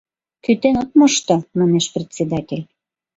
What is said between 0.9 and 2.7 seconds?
мошто, манеш председатель.